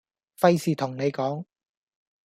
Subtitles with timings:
[0.39, 1.45] 費事同你講